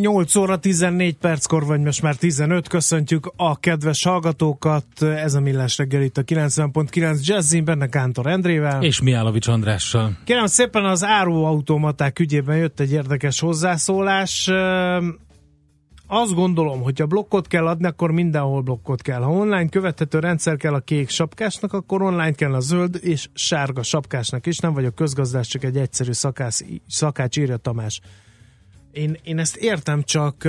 [0.00, 2.68] 8 óra 14 perckor, vagy most már 15.
[2.68, 4.86] Köszöntjük a kedves hallgatókat.
[5.02, 8.82] Ez a Millás reggel itt a 90.9 Jazzin, benne Kántor Endrével.
[8.82, 10.18] És Miálovics Andrással.
[10.24, 14.50] Kérem szépen az áruautomaták ügyében jött egy érdekes hozzászólás.
[16.06, 19.20] Azt gondolom, hogy ha blokkot kell adni, akkor mindenhol blokkot kell.
[19.20, 23.82] Ha online követhető rendszer kell a kék sapkásnak, akkor online kell a zöld és sárga
[23.82, 24.58] sapkásnak is.
[24.58, 28.00] Nem vagyok közgazdás, csak egy egyszerű szakász, szakács, írja Tamás.
[28.92, 30.48] Én, én ezt értem, csak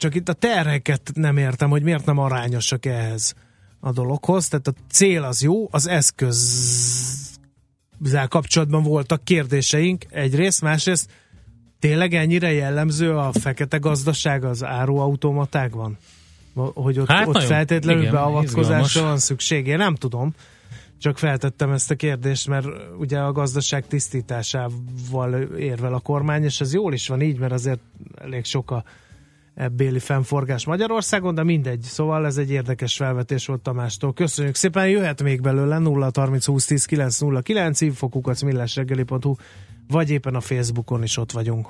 [0.00, 3.34] csak itt a terheket nem értem, hogy miért nem arányosak ehhez
[3.80, 4.48] a dologhoz.
[4.48, 7.28] Tehát a cél az jó, az eszközzel
[8.28, 11.10] kapcsolatban voltak kérdéseink egyrészt, másrészt
[11.78, 15.98] tényleg ennyire jellemző a fekete gazdaság az áruautomatákban?
[16.54, 19.66] Hogy ott, hát ott feltétlenül igen, beavatkozásra van szükség?
[19.66, 20.34] Én nem tudom.
[21.00, 22.66] Csak feltettem ezt a kérdést, mert
[22.98, 27.80] ugye a gazdaság tisztításával érvel a kormány, és ez jól is van így, mert azért
[28.14, 28.84] elég sok a
[29.54, 31.82] ebbéli fennforgás Magyarországon, de mindegy.
[31.82, 34.12] Szóval ez egy érdekes felvetés volt Tamástól.
[34.12, 39.34] Köszönjük szépen, jöhet még belőle 0 30 20 10 909 infokukat millásreggeli.hu
[39.88, 41.68] vagy éppen a Facebookon is ott vagyunk.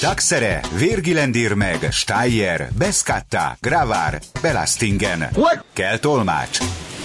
[0.00, 5.18] Taxere, Virgilendir meg, Steyer, Beskatta, Gravár, Belastingen.
[5.34, 5.64] What?
[5.72, 6.58] Kell tolmács.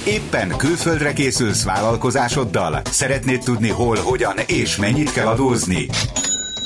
[0.06, 2.82] Éppen külföldre készülsz vállalkozásoddal?
[2.84, 5.88] Szeretnéd tudni hol, hogyan és mennyit kell adózni?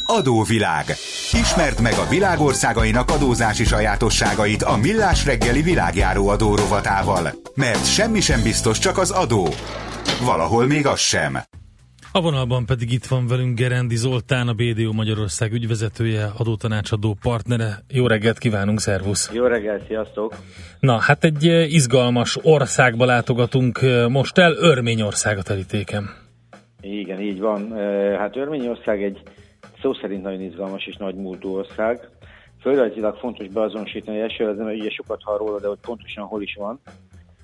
[0.05, 0.95] Adóvilág.
[1.31, 7.33] Ismerd meg a világországainak adózási sajátosságait a Millás reggeli világjáró adó rovatával.
[7.55, 9.47] Mert semmi sem biztos, csak az adó.
[10.22, 11.44] Valahol még az sem.
[12.11, 17.84] A vonalban pedig itt van velünk Gerendi Zoltán, a BDO Magyarország ügyvezetője, adótanácsadó partnere.
[17.90, 19.31] Jó reggelt kívánunk, szervusz!
[19.34, 20.35] Jó reggelt, sziasztok!
[20.79, 26.09] Na, hát egy eh, izgalmas országba látogatunk eh, most el, Örményország a terítéken.
[26.81, 27.78] Igen, így van.
[27.78, 29.22] Eh, hát Örményország egy
[29.81, 32.09] szó szerint nagyon izgalmas és nagy múltú ország.
[32.62, 36.56] Földrajzilag fontos beazonosítani, első az nem, ugye sokat hall róla, de hogy pontosan hol is
[36.59, 36.79] van.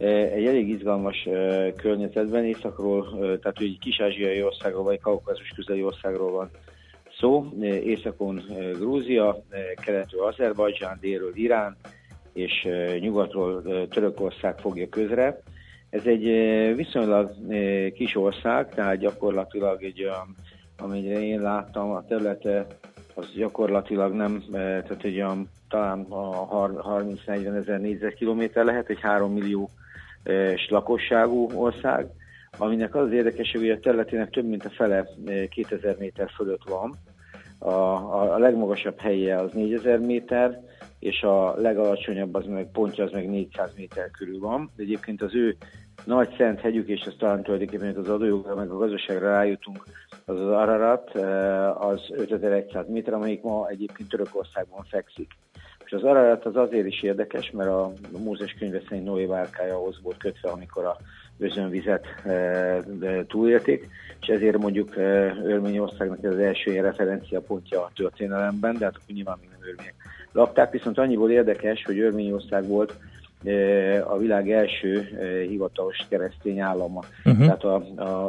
[0.04, 1.28] Egy elég izgalmas
[1.76, 6.50] környezetben, északról, tehát egy kis-ázsiai országról, vagy kaukázus közeli országról van
[7.20, 7.54] szó.
[7.62, 8.42] Északon
[8.78, 9.44] Grúzia,
[9.86, 11.78] keletről Azerbajdzsán, délről Irán,
[12.34, 12.68] és
[13.00, 15.42] nyugatról Törökország fogja közre.
[15.90, 16.24] Ez egy
[16.76, 17.32] viszonylag
[17.94, 20.08] kis ország, tehát gyakorlatilag egy,
[20.78, 22.68] amire én láttam, a területe
[23.14, 29.70] az gyakorlatilag nem, tehát egy olyan talán a 30-40 ezer négyzetkilométer lehet, egy 3 millió
[30.24, 32.08] és lakosságú ország,
[32.58, 35.08] aminek az, az érdekes, hogy a területének több mint a fele
[35.50, 36.98] 2000 méter fölött van.
[37.58, 40.62] A, a, a legmagasabb helye az 4000 méter,
[41.00, 44.72] és a legalacsonyabb az meg pontja az meg 400 méter körül van.
[44.76, 45.58] De egyébként az ő
[46.06, 49.84] nagy szent hegyük, és ez talán tulajdonképpen az adójogra, meg a gazdaságra rájutunk,
[50.26, 51.10] az az Ararat,
[51.80, 55.32] az 5100 méter, amelyik ma egyébként Törökországban fekszik.
[55.94, 57.84] Az Ararat az azért is érdekes, mert a,
[58.14, 60.98] a Mózes könyve szerint Noé várkája ahhoz volt kötve, amikor a
[61.38, 62.84] özönvizet e,
[63.28, 63.88] túlélték,
[64.22, 65.02] és ezért mondjuk e,
[65.44, 69.96] Örményországnak ez az első ilyen referenciapontja a történelemben, de hát akkor nyilván még nem örmények
[70.32, 72.94] lakták, viszont annyiból érdekes, hogy Örményország volt
[73.46, 73.52] e,
[74.06, 77.44] a világ első e, hivatalos keresztény állama, uh-huh.
[77.44, 77.76] tehát a,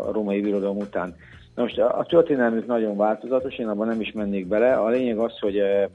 [0.06, 1.16] a római birodalom után.
[1.54, 4.74] Na most a történelmük nagyon változatos, én abban nem is mennék bele.
[4.74, 5.88] A lényeg az, hogy a eh, eh,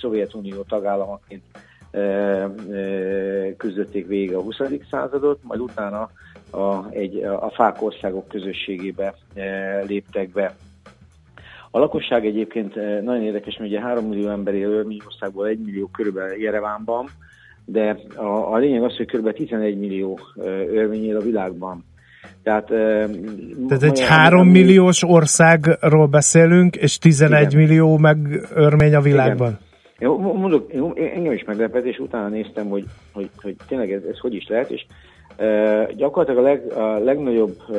[0.00, 1.42] Szovjetunió tagállamaként
[1.90, 2.48] eh,
[3.56, 4.56] küzdötték végig a 20.
[4.90, 6.10] századot, majd utána
[6.50, 9.14] a, egy, a fák országok közösségébe
[9.86, 10.54] léptek be.
[11.70, 16.42] A lakosság egyébként nagyon érdekes, mert ugye 3 millió ember él Örményországból, 1 millió körülbelül
[16.42, 17.08] Jerevánban,
[17.64, 19.32] de a, a lényeg az, hogy kb.
[19.32, 20.18] 11 millió
[20.72, 21.84] örmény él a világban.
[22.44, 22.66] Tehát,
[23.68, 27.66] Tehát egy 3 milliós országról beszélünk, és 11 igen.
[27.66, 28.16] millió meg
[28.54, 29.48] örmény a világban.
[29.48, 29.72] Igen.
[29.98, 34.34] Jó, mondok, jó, engem is meglepetés, utána néztem, hogy, hogy, hogy tényleg ez, ez hogy
[34.34, 34.86] is lehet, és
[35.36, 37.74] e, gyakorlatilag a, leg, a legnagyobb, e,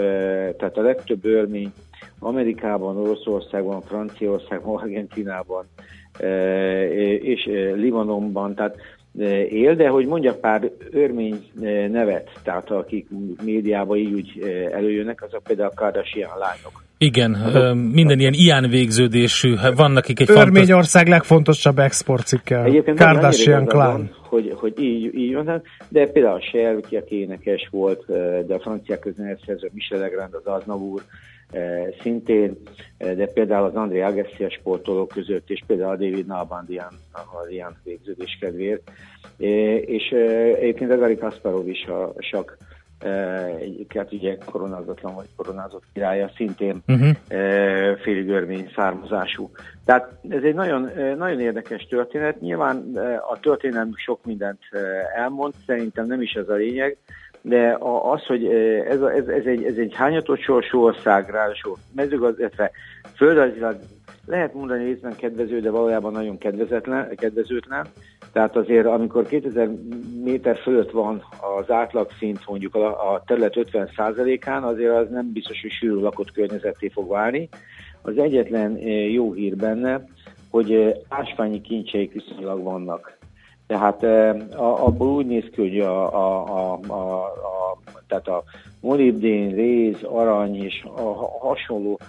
[0.53, 1.71] tehát a legtöbb örmény
[2.19, 5.65] Amerikában, Oroszországban, Franciaországban, Argentinában
[6.19, 8.75] e, és e, Libanonban, tehát
[9.49, 11.43] él, de hogy mondjak pár örmény
[11.91, 13.07] nevet, tehát akik
[13.43, 14.39] médiában így úgy
[14.71, 16.83] előjönnek, azok például a Kardashian lányok.
[16.97, 17.31] Igen,
[17.75, 21.19] minden ilyen ilyen végződésű, vannak akik egy Örményország fantasz...
[21.19, 22.63] legfontosabb exportcikkel.
[22.63, 24.09] Egyébként Kardashian clan.
[24.21, 28.05] Hogy, hogy így, így van, de például a Shell, aki énekes volt,
[28.47, 31.01] de a franciák közönetszerző Michel Legrand, az Aznavour,
[32.01, 32.57] szintén,
[32.97, 37.75] de például az André Agassi a sportolók között, és például a David Nalbandian, az ilyen
[37.83, 38.91] végződés kedvéért.
[39.85, 40.11] És
[40.59, 42.57] egyébként a Gary Kasparov is a sok
[43.87, 47.09] hát ugye koronázatlan vagy koronázott királya, szintén uh-huh.
[47.97, 49.51] félig örmény származású.
[49.85, 52.41] Tehát ez egy nagyon, nagyon érdekes történet.
[52.41, 52.97] Nyilván
[53.31, 54.59] a történelem sok mindent
[55.15, 56.97] elmond, szerintem nem is ez a lényeg,
[57.47, 58.45] de az, hogy
[58.87, 62.71] ez, ez, ez, egy, ez egy hányatott sorsú ország, ráadásul mezőgazdaság,
[63.15, 63.75] földrajzilag
[64.25, 67.87] lehet mondani részben kedvező, de valójában nagyon kedvezetlen, kedvezőtlen.
[68.31, 69.69] Tehát azért, amikor 2000
[70.23, 71.23] méter fölött van
[71.59, 76.87] az átlagszint mondjuk a, a terület 50%-án, azért az nem biztos, hogy sűrű lakott környezeté
[76.87, 77.49] fog válni.
[78.01, 80.05] Az egyetlen jó hír benne,
[80.49, 83.14] hogy ásványi kincseik viszonylag vannak.
[83.67, 87.77] Tehát eh, abból úgy néz ki, hogy a, a, a, a, a,
[88.07, 88.43] tehát a
[88.79, 91.99] molibdén, réz, arany és a, a hasonló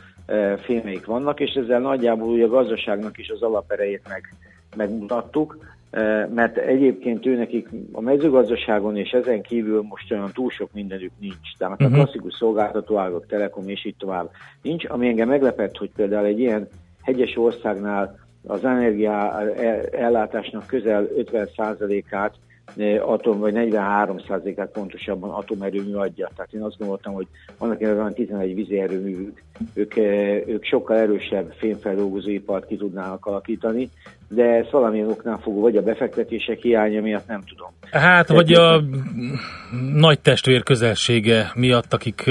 [0.59, 4.35] fémeik vannak, és ezzel nagyjából ugye a gazdaságnak is az alaperejét meg,
[4.77, 5.59] megmutattuk,
[6.35, 11.57] mert egyébként ő nekik a mezőgazdaságon és ezen kívül most olyan túl sok mindenük nincs.
[11.59, 11.87] Tehát uh-huh.
[11.87, 12.03] a mhm.
[12.03, 14.31] klasszikus szolgáltatóágok, telekom és így tovább
[14.63, 16.69] nincs, ami engem meglepett, hogy például egy ilyen
[17.03, 19.43] hegyes országnál az energia
[19.93, 22.35] ellátásnak közel 50%-át
[23.01, 26.31] atom, vagy 43%-át pontosabban atomerőmű adja.
[26.37, 27.27] Tehát én azt gondoltam, hogy
[27.59, 29.43] annak van 11 vízi erőművük,
[29.75, 29.97] ők,
[30.47, 33.91] ők sokkal erősebb fémfeldolgozóipart ki tudnának alakítani,
[34.29, 37.69] de ez valamilyen oknál fogó, vagy a befektetések hiánya miatt nem tudom.
[37.91, 38.83] Hát, vagy a
[39.95, 42.27] nagy testvér közelsége miatt, akik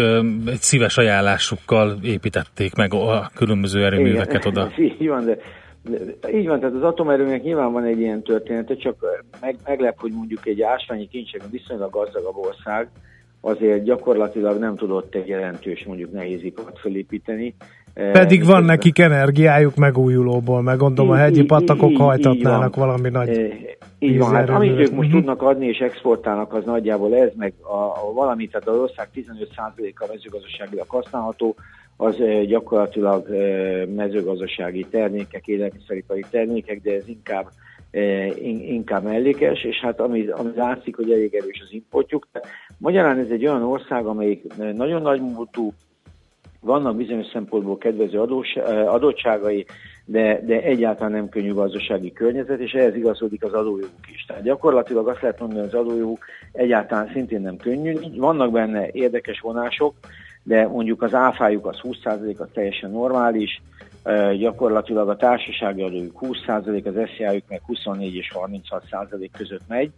[0.46, 4.72] egy szíves ajánlásukkal építették meg a különböző erőműveket Igen, oda.
[5.00, 5.38] Így van, de
[6.34, 8.96] így van, tehát az atomerőnek nyilván van egy ilyen története, csak
[9.42, 12.90] meg, meglep, hogy mondjuk egy ásványi kincsegen viszonylag gazdagabb ország
[13.46, 17.56] azért gyakorlatilag nem tudott egy jelentős mondjuk nehézipart felépíteni.
[17.94, 18.64] Pedig van közben...
[18.64, 23.30] nekik energiájuk megújulóból, meg gondolom a hegyi patakok így, hajtatnának így valami nagy
[24.00, 27.76] Így van, hát amit ők most tudnak adni és exportálnak, az nagyjából ez, meg a,
[27.76, 31.56] a valami, tehát az ország 15%-a mezőgazdaságilag használható,
[31.98, 32.16] az
[32.48, 33.28] gyakorlatilag
[33.96, 37.50] mezőgazdasági termékek, élelmiszeripari termékek, de ez inkább
[38.50, 42.28] inkább mellékes, és hát ami, ami látszik, hogy elég erős az importjuk.
[42.78, 44.44] Magyarán ez egy olyan ország, amelyik
[44.74, 45.74] nagyon nagy múltú,
[46.62, 48.56] vannak bizonyos szempontból kedvező adós,
[48.86, 49.66] adottságai,
[50.06, 54.26] de, de egyáltalán nem könnyű gazdasági környezet, és ehhez igazodik az adójoguk is.
[54.26, 57.94] Tehát gyakorlatilag azt lehet mondani, hogy az adójoguk egyáltalán szintén nem könnyű.
[58.16, 59.94] Vannak benne érdekes vonások,
[60.46, 63.62] de mondjuk az áfájuk az 20% az teljesen normális,
[64.38, 69.92] gyakorlatilag a társasági adójuk 20%, az SZIA-juk meg 24 és 36% között megy,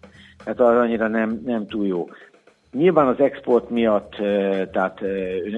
[0.43, 2.09] tehát az annyira nem, nem túl jó.
[2.71, 4.15] Nyilván az export miatt,
[4.71, 5.01] tehát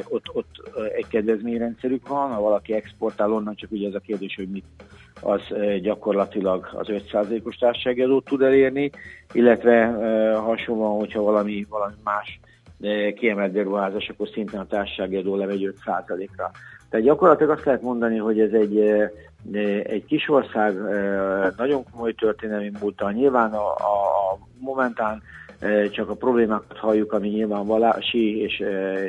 [0.08, 4.50] ott, ott egy kedvezményrendszerük van, ha valaki exportál onnan, csak ugye ez a kérdés, hogy
[4.50, 4.66] mit
[5.22, 5.42] az
[5.82, 8.92] gyakorlatilag az 5%-os társasági adót tud elérni,
[9.34, 9.86] illetve
[10.36, 12.40] hasonlóan, hogyha valami, valami más
[13.16, 16.52] kiemelt beruházás, akkor szintén a társasági adó lemegy 5%-ra.
[16.90, 18.80] Tehát gyakorlatilag azt lehet mondani, hogy ez egy,
[19.84, 20.76] egy kis ország
[21.58, 23.12] nagyon komoly történelmi múltal.
[23.12, 25.22] Nyilván a, a momentán
[25.92, 28.64] csak a problémákat halljuk, ami nyilván vallási és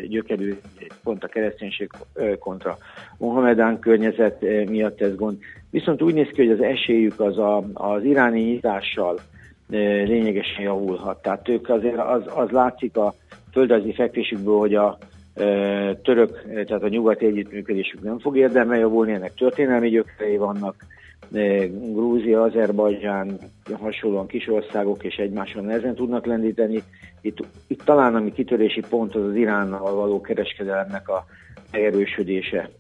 [0.09, 0.59] gyökerű
[1.03, 1.91] pont a kereszténység
[2.39, 2.77] kontra
[3.19, 5.39] Mohamedán környezet miatt ez gond.
[5.71, 9.19] Viszont úgy néz ki, hogy az esélyük az a, az iráni nyitással
[10.05, 11.23] lényegesen javulhat.
[11.23, 13.15] Tehát ők azért az, az látszik a
[13.53, 14.99] földrajzi fekvésükből, hogy a
[15.35, 15.45] e,
[15.97, 20.75] török, tehát a nyugati együttműködésük nem fog érdemel javulni, ennek történelmi gyökerei vannak,
[21.33, 23.39] e, Grúzia, Azerbajdzsán,
[23.81, 26.83] hasonlóan kis országok és egymáson nehezen tudnak lendíteni.
[27.21, 31.25] Itt, itt talán ami kitörési pont az az Iránnal való kereskedelemnek a
[31.71, 32.71] erősödése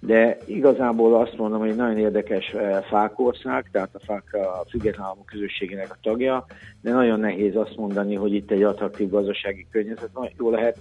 [0.00, 5.26] de igazából azt mondom, hogy nagyon érdekes eh, fákország, tehát a fák a független államok
[5.26, 6.46] közösségének a tagja,
[6.80, 10.78] de nagyon nehéz azt mondani, hogy itt egy attraktív gazdasági környezet jó lehet,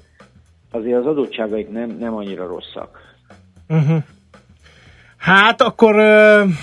[0.71, 3.15] azért az adottságaik nem, nem annyira rosszak.
[3.69, 4.03] Uh-huh.
[5.25, 5.95] Hát akkor,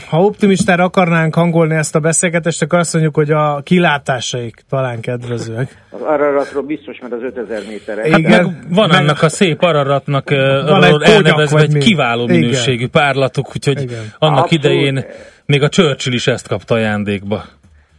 [0.08, 5.82] ha optimistára akarnánk hangolni ezt a beszélgetést, akkor azt mondjuk, hogy a kilátásaik talán kedvezőek.
[5.90, 8.10] Az Araratról biztos, mert az 5000 méterre.
[8.10, 12.90] Hát meg van meg, annak a szép Araratnak van elnevezve egy kiváló minőségű Igen.
[12.90, 14.12] párlatuk, úgyhogy Igen.
[14.18, 14.64] annak Abszolút.
[14.64, 15.04] idején
[15.46, 17.44] még a Churchill is ezt kapta ajándékba.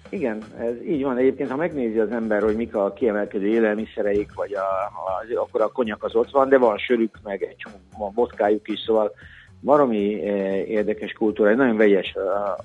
[0.09, 1.17] Igen, ez így van.
[1.17, 5.67] Egyébként, ha megnézi az ember, hogy mik a kiemelkedő élelmiszereik, vagy a, a, akkor a
[5.67, 9.11] konyak az ott van, de van sörük, meg egy csomó vodkájuk is, szóval
[9.63, 12.57] baromi eh, érdekes kultúra, nagyon vegyes a,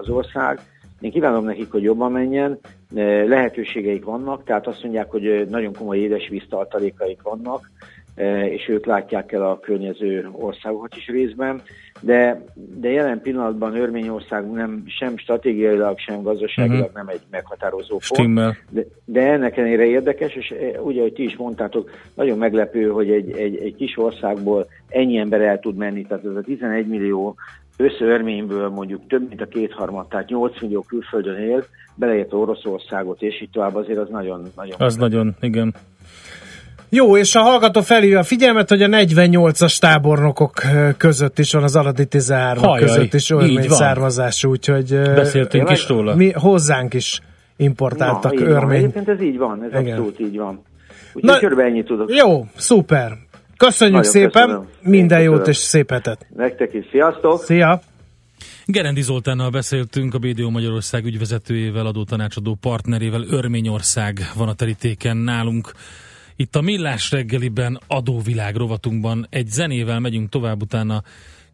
[0.00, 0.60] az ország.
[1.00, 2.58] Én kívánom nekik, hogy jobban menjen,
[2.94, 7.70] eh, lehetőségeik vannak, tehát azt mondják, hogy eh, nagyon komoly édesvíztartalékaik vannak,
[8.50, 11.62] és ők látják el a környező országokat is részben,
[12.00, 16.94] de, de jelen pillanatban Örményország nem sem stratégiailag, sem gazdaságilag uh-huh.
[16.94, 18.34] nem egy meghatározó pont,
[18.70, 23.10] de, de ennek ellenére érdekes, és e, ugye, hogy ti is mondtátok, nagyon meglepő, hogy
[23.10, 27.34] egy, egy, egy kis országból ennyi ember el tud menni, tehát ez a 11 millió
[27.76, 33.50] összeörményből mondjuk több mint a kétharmad, tehát 8 millió külföldön él, beleértve Oroszországot, és így
[33.50, 34.42] tovább, azért az nagyon...
[34.56, 35.74] nagyon az nagyon, igen.
[36.94, 40.52] Jó, és a hallgató felhívja a figyelmet, hogy a 48-as tábornokok
[40.96, 45.00] között is van, az Aladi 13 között is örmény származású, úgyhogy...
[45.14, 46.14] Beszéltünk is róla.
[46.14, 47.20] Mi hozzánk is
[47.56, 48.78] importáltak Na, örmény.
[48.78, 49.92] Egyébként ez így van, ez Igen.
[49.92, 50.62] abszolút így van.
[51.12, 52.14] Úgyhogy Na, körülbelül ennyit tudok.
[52.14, 53.12] Jó, szuper.
[53.56, 54.68] Köszönjük Nagyon szépen, köszönöm.
[54.82, 55.52] minden Én jót köszönöm.
[55.52, 56.26] és szép hetet.
[56.36, 57.42] Nektek is, sziasztok!
[57.42, 57.80] Szia!
[58.66, 63.24] Gerendi Zoltánnal beszéltünk, a BDO Magyarország ügyvezetőjével, adótanácsadó partnerével.
[63.30, 65.72] Örményország van a terítéken nálunk.
[66.36, 71.02] Itt a Millás reggeliben adóvilág rovatunkban egy zenével megyünk tovább, utána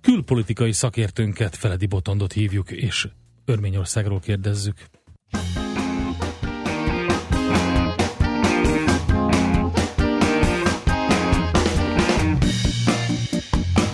[0.01, 3.09] külpolitikai szakértőnket, Feledi Botondot hívjuk, és
[3.45, 4.77] Örményországról kérdezzük.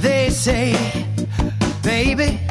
[0.00, 0.72] They say,
[1.82, 2.45] baby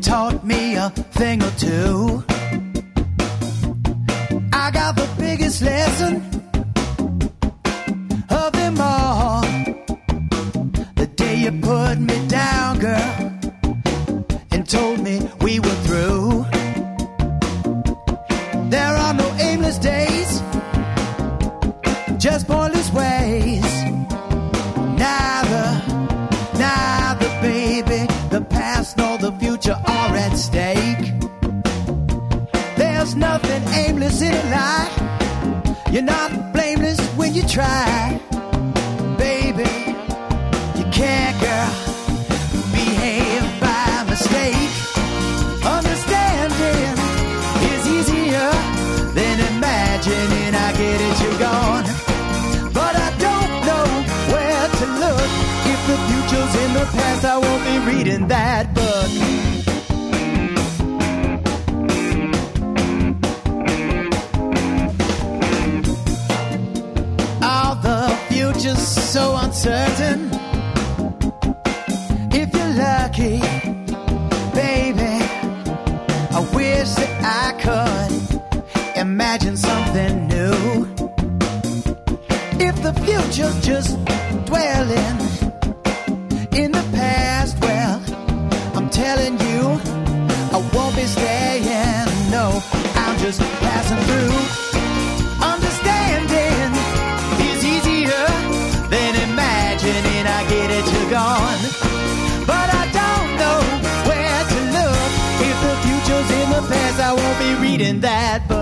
[0.00, 2.24] taught me a thing or two.
[4.52, 6.39] I got the biggest lesson
[108.00, 108.59] that book.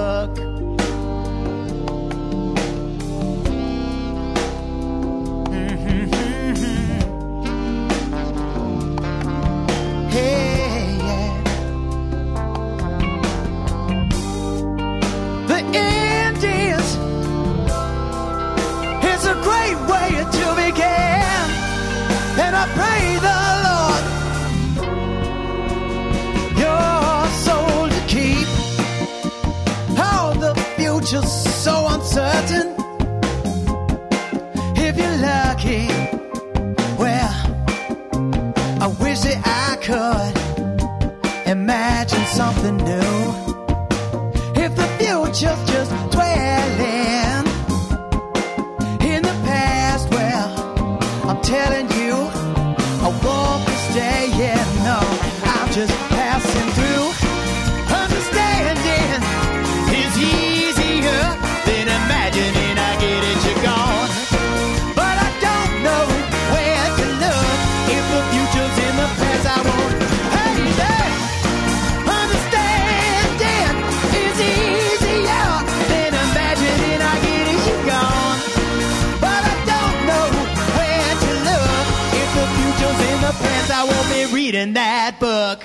[84.50, 85.58] Reading that book.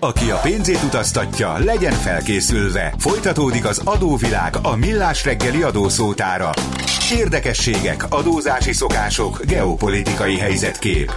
[0.00, 2.94] Aki a pénzét utaztatja, legyen felkészülve.
[2.98, 6.50] Folytatódik az adóvilág a millás reggeli adószótára.
[7.18, 11.12] Érdekességek, adózási szokások, geopolitikai helyzetkép.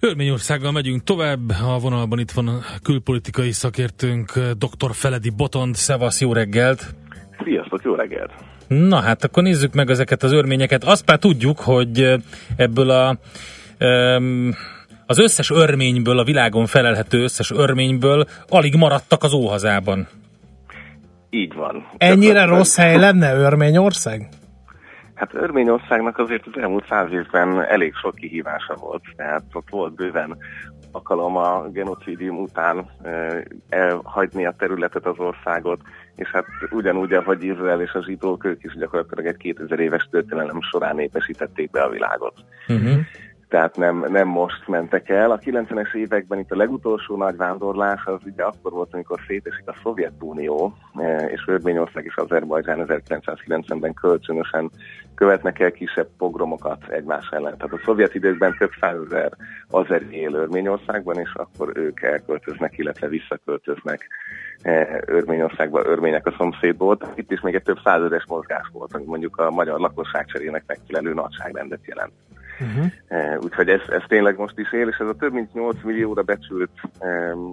[0.00, 1.50] Örményországgal megyünk tovább.
[1.62, 4.90] A vonalban itt van a külpolitikai szakértőnk, dr.
[4.92, 5.74] Feledi Botond.
[5.74, 6.94] Szevasz, jó reggelt!
[7.44, 8.30] Sziasztok, jó reggelt!
[8.68, 10.84] Na hát akkor nézzük meg ezeket az örményeket.
[10.84, 12.14] Azt már tudjuk, hogy
[12.56, 13.18] ebből a
[15.06, 20.08] az összes örményből, a világon felelhető összes örményből alig maradtak az óhazában.
[21.30, 21.86] Így van.
[21.96, 24.28] Ennyire rossz hely lenne Örményország?
[25.14, 30.36] Hát Örményországnak azért az elmúlt száz évben elég sok kihívása volt, tehát ott volt bőven
[30.92, 32.90] alkalom a genocidium után
[33.68, 35.80] elhagyni a területet, az országot,
[36.16, 40.60] és hát ugyanúgy, ahogy Izrael és a zsidók, ők is gyakorlatilag egy 2000 éves történelem
[40.60, 42.34] során népesítették be a világot.
[42.68, 42.98] Uh-huh
[43.50, 45.30] tehát nem, nem most mentek el.
[45.30, 49.76] A 90-es években itt a legutolsó nagy vándorlás az ugye akkor volt, amikor szétesik a
[49.82, 54.70] Szovjetunió, e, és Örményország és Azerbajdzsán 1990-ben kölcsönösen
[55.14, 57.56] követnek el kisebb pogromokat egymás ellen.
[57.56, 59.32] Tehát a szovjet időkben több százezer
[59.70, 64.08] azeri él Örményországban, és akkor ők elköltöznek, illetve visszaköltöznek
[64.62, 66.98] e, Örményországba, örmények a szomszédból.
[67.14, 71.14] Itt is még egy több százezeres mozgás volt, ami mondjuk a magyar lakosság cserének megfelelő
[71.14, 72.12] nagyságrendet jelent.
[72.60, 73.44] Uh-huh.
[73.44, 76.70] Úgyhogy ez, ez tényleg most is él, és ez a több mint 8 millióra becsült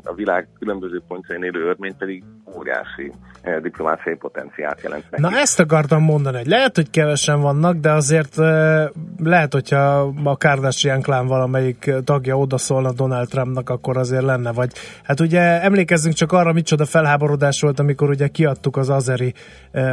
[0.04, 2.24] a világ különböző pontjain élő örmény pedig
[2.56, 3.12] óriási
[3.42, 5.22] eh, diplomáciai potenciált jelent neki.
[5.22, 8.88] Na ezt akartam mondani, hogy lehet, hogy kevesen vannak, de azért eh,
[9.24, 14.72] lehet, hogyha a Kardashian klán valamelyik tagja odaszólna Donald Trumpnak, akkor azért lenne, vagy
[15.04, 19.34] hát ugye emlékezzünk csak arra, micsoda felháborodás volt, amikor ugye kiadtuk az azeri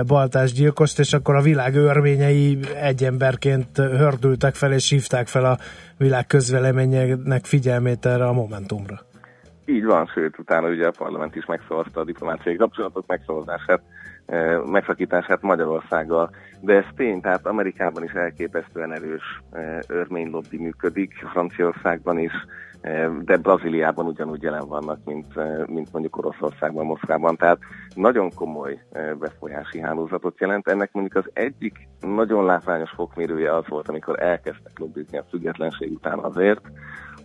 [0.07, 5.59] baltás gyilkost, és akkor a világ örményei egy emberként hördültek fel, és hívták fel a
[5.99, 9.01] világ közveleményének figyelmét erre a Momentumra.
[9.67, 13.83] Így van, sőt, utána ugye a parlament is megszavazta a diplomáciai kapcsolatok megszavazását,
[14.27, 16.31] eh, megszakítását Magyarországgal,
[16.61, 22.33] de ez tény, tehát Amerikában is elképesztően erős eh, örmény lobby működik, Franciaországban is,
[23.25, 25.35] de Brazíliában ugyanúgy jelen vannak, mint,
[25.67, 27.59] mint mondjuk Oroszországban, Moszkvában, tehát
[27.95, 28.81] nagyon komoly
[29.19, 30.69] befolyási hálózatot jelent.
[30.69, 36.19] Ennek mondjuk az egyik nagyon látványos fokmérője az volt, amikor elkezdtek lobbizni a függetlenség után
[36.19, 36.61] azért,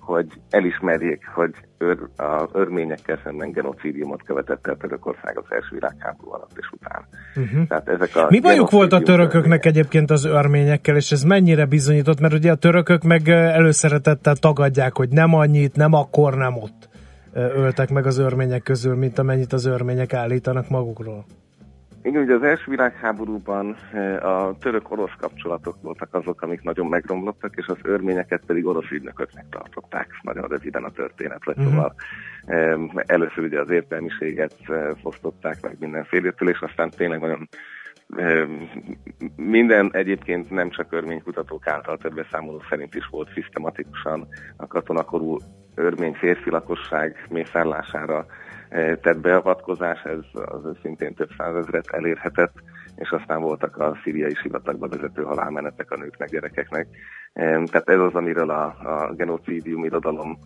[0.09, 6.57] hogy elismerjék, hogy ör, az örményekkel szemben genocidiumot követett el Törökország az első világháború alatt
[6.57, 7.05] és után.
[7.35, 7.67] Uh-huh.
[7.67, 12.19] Tehát ezek a Mi bajuk volt a törököknek egyébként az örményekkel, és ez mennyire bizonyított,
[12.19, 16.89] mert ugye a törökök meg előszeretettel tagadják, hogy nem annyit, nem akkor, nem ott
[17.33, 21.25] öltek meg az örmények közül, mint amennyit az örmények állítanak magukról.
[22.01, 27.67] Igen, ugye az első világháborúban eh, a török-orosz kapcsolatok voltak azok, amik nagyon megromlottak, és
[27.67, 30.07] az örményeket pedig orosz ügynököknek tartották.
[30.21, 31.73] Nagyon röviden a történet, vagy uh-huh.
[31.73, 31.95] szóval
[33.05, 37.49] először ugye az értelmiséget eh, fosztották meg mindenfélétől, és aztán tényleg nagyon
[39.35, 45.37] minden egyébként nem csak örménykutatók által több beszámoló szerint is volt szisztematikusan a katonakorú
[45.75, 48.25] örmény férfi lakosság mészárlására
[49.01, 52.53] tett beavatkozás, ez az szintén több százezret elérhetett,
[52.95, 56.87] és aztán voltak a szíriai sivatagba vezető halálmenetek a nőknek, gyerekeknek.
[57.33, 60.39] Tehát ez az, amiről a, a genocidium irodalom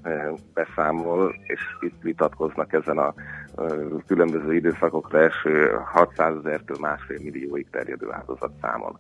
[0.54, 3.14] beszámol, és itt vitatkoznak ezen a
[4.08, 8.98] különböző időszakokra eső 600 ezertől másfél millióig terjedő áldozat számon.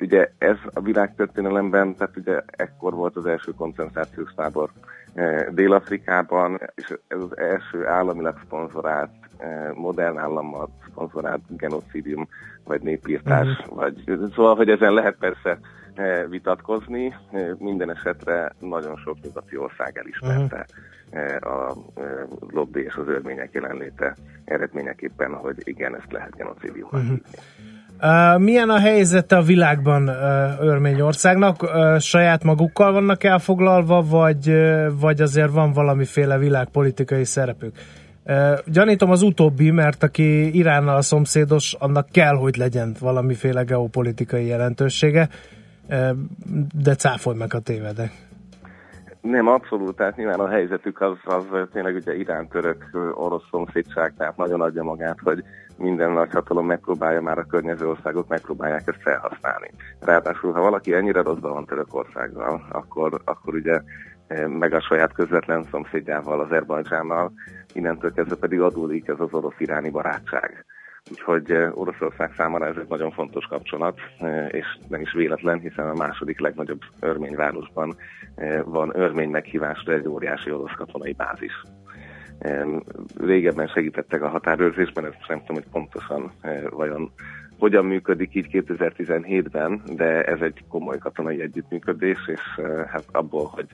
[0.00, 4.94] Ugye ez a világtörténelemben, tehát ugye ekkor volt az első koncentrációs tábor Eh,
[5.50, 12.28] Dél-Afrikában, és ez az első államilag szponzorált, eh, modern állammal szponzorált genocidium,
[12.64, 13.74] vagy népírtás, uh-huh.
[13.74, 15.58] vagy szóval, hogy ezen lehet persze
[15.94, 17.14] eh, vitatkozni,
[17.58, 20.66] minden esetre nagyon sok nyugati ország elismerte
[21.10, 21.68] uh-huh.
[21.68, 21.76] a
[22.50, 27.18] lobby és az örmények jelenléte eredményeképpen, hogy igen, ezt lehet genocidiumnak uh-huh.
[28.38, 30.08] Milyen a helyzet a világban
[30.60, 31.70] Örményországnak?
[31.98, 34.52] Saját magukkal vannak elfoglalva, vagy,
[35.00, 37.74] vagy azért van valamiféle világpolitikai szerepük?
[38.28, 45.28] Uh, gyanítom az utóbbi, mert aki Iránnal szomszédos, annak kell, hogy legyen valamiféle geopolitikai jelentősége,
[46.82, 48.12] de cáfolj meg a tévedek.
[49.20, 54.60] Nem, abszolút, tehát nyilván a helyzetük az, az tényleg ugye irán-török orosz szomszédság, tehát nagyon
[54.60, 55.44] adja magát, hogy
[55.76, 56.28] minden nagy
[56.62, 59.70] megpróbálja már a környező országok megpróbálják ezt felhasználni.
[60.00, 63.80] Ráadásul, ha valaki ennyire rosszban van Törökországgal, akkor, akkor ugye
[64.46, 67.32] meg a saját közvetlen szomszédjával, az Erbajdzsánnal,
[67.72, 70.64] innentől kezdve pedig adódik ez az orosz-iráni barátság
[71.10, 73.98] Úgyhogy Oroszország számára ez egy nagyon fontos kapcsolat,
[74.48, 77.96] és nem is véletlen, hiszen a második legnagyobb örményvárosban
[78.64, 81.62] van örmény meghívásra egy óriási orosz katonai bázis.
[83.20, 86.32] Régebben segítettek a határőrzésben, ezt nem tudom, hogy pontosan
[86.70, 87.10] vajon
[87.58, 92.40] hogyan működik így 2017-ben, de ez egy komoly katonai együttműködés, és
[92.86, 93.66] hát abból, hogy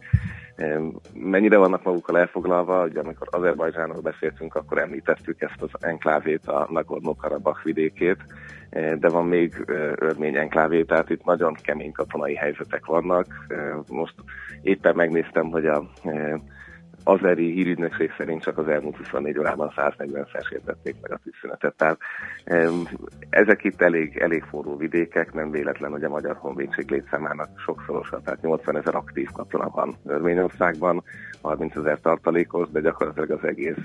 [1.15, 7.65] mennyire vannak magukkal elfoglalva, hogy amikor Azerbajdzsánról beszéltünk, akkor említettük ezt az enklávét, a Nagorno-Karabakh
[7.65, 8.19] vidékét,
[8.71, 9.65] de van még
[9.97, 13.27] örmény enklávé, tehát itt nagyon kemény katonai helyzetek vannak.
[13.89, 14.15] Most
[14.63, 15.91] éppen megnéztem, hogy a
[17.05, 21.75] azeri hírügynökség szerint csak az elmúlt 24 órában 140 sértették meg a tűzszünetet.
[21.77, 21.99] Tehát
[23.31, 28.43] ezek itt elég, elég forró vidékek, nem véletlen, hogy a Magyar Honvédség létszámának sokszorosa, tehát
[28.43, 31.03] 80 ezer aktív katona van Örményországban,
[31.41, 33.77] 30 ezer tartalékos, de gyakorlatilag az egész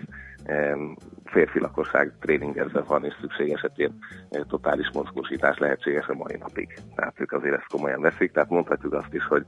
[1.25, 3.97] férfi lakosság tréningezve van, és szükség esetén
[4.47, 6.80] totális mozgósítás lehetséges a mai napig.
[6.95, 9.45] Tehát ők azért ezt komolyan veszik, tehát mondhatjuk azt is, hogy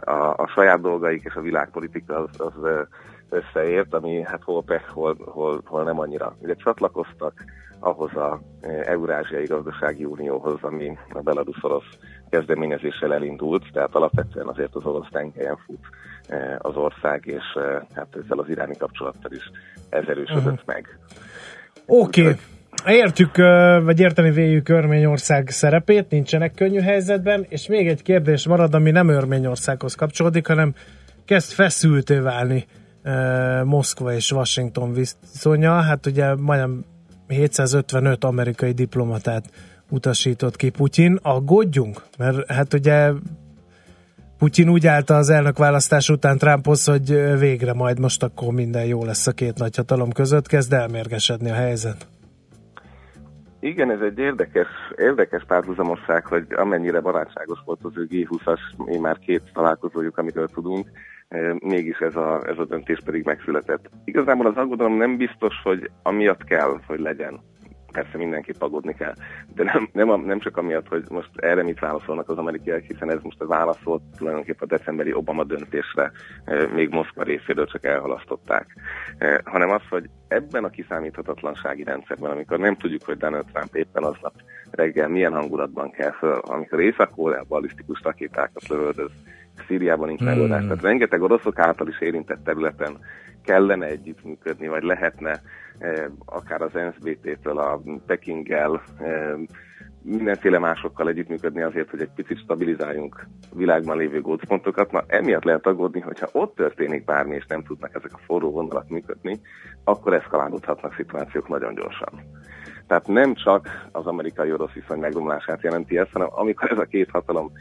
[0.00, 2.86] a, a saját dolgaik és a világpolitika az, az
[3.28, 6.36] összeért, ami hát hol pech, hol, hol, hol nem annyira.
[6.38, 7.44] Ugye csatlakoztak
[7.80, 8.40] ahhoz a
[8.84, 11.98] Eurázsiai Gazdasági Unióhoz, ami a Belarus-orosz
[12.30, 15.86] kezdeményezéssel elindult, tehát alapvetően azért az orosz tengelyen fut
[16.58, 17.44] az ország, és
[17.94, 19.50] hát ezzel az iráni kapcsolattal is
[19.88, 20.66] ez erősödött uh-huh.
[20.66, 20.98] meg.
[21.86, 22.20] Oké.
[22.20, 22.36] Okay.
[22.86, 23.36] Értjük,
[23.84, 29.08] vagy érteni véljük Örményország szerepét, nincsenek könnyű helyzetben, és még egy kérdés marad, ami nem
[29.08, 30.74] Örményországhoz kapcsolódik, hanem
[31.24, 32.66] kezd feszülté válni
[33.64, 35.72] Moszkva és Washington viszonya.
[35.72, 36.84] Hát ugye majdnem
[37.28, 39.44] 755 amerikai diplomatát
[39.90, 41.18] utasított ki Putyin.
[41.22, 42.02] Aggódjunk?
[42.18, 43.10] Mert hát ugye
[44.38, 49.04] Putyin úgy állta az elnök választás után Trumphoz, hogy végre majd most akkor minden jó
[49.04, 52.06] lesz a két nagyhatalom között, kezd elmérgesedni a helyzet.
[53.60, 59.18] Igen, ez egy érdekes, érdekes párhuzamosság, hogy amennyire barátságos volt az ő G20-as, én már
[59.18, 60.86] két találkozójuk, amiről tudunk,
[61.28, 63.90] eh, mégis ez a, ez a döntés pedig megszületett.
[64.04, 67.40] Igazából az aggodalom nem biztos, hogy amiatt kell, hogy legyen
[67.92, 69.14] persze mindenképp aggódni kell,
[69.54, 73.18] de nem, nem, nem csak amiatt, hogy most erre mit válaszolnak az amerikaiak, hiszen ez
[73.22, 76.12] most a válaszolt tulajdonképpen a decemberi Obama döntésre
[76.44, 78.66] e, még Moszkva részéről csak elhalasztották,
[79.18, 84.02] e, hanem az, hogy ebben a kiszámíthatatlansági rendszerben, amikor nem tudjuk, hogy Donald Trump éppen
[84.02, 84.32] aznap
[84.70, 87.14] reggel milyen hangulatban kell föl, amikor észak
[87.48, 89.10] ballisztikus rakétákat lövöldöz,
[89.66, 90.58] Szíriában nincs megoldás.
[90.58, 90.68] Hmm.
[90.68, 92.98] Tehát rengeteg oroszok által is érintett területen
[93.50, 95.40] kellene együttműködni, vagy lehetne
[95.78, 99.34] eh, akár az NSBT-től a Pekinggel, eh,
[100.02, 104.92] mindenféle másokkal együttműködni azért, hogy egy picit stabilizáljunk világban lévő gócpontokat.
[104.92, 108.88] Na, emiatt lehet aggódni, hogyha ott történik bármi, és nem tudnak ezek a forró vonalak
[108.88, 109.40] működni,
[109.84, 112.22] akkor eszkalálódhatnak szituációk nagyon gyorsan.
[112.86, 117.52] Tehát nem csak az amerikai-orosz viszony megromlását jelenti ez, hanem amikor ez a két hatalom